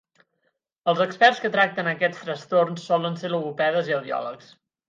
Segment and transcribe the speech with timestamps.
[0.93, 4.53] Els experts que tracten aquests trastorns solen ser logopedes i audiòlegs.